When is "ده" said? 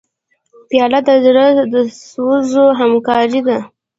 3.47-3.57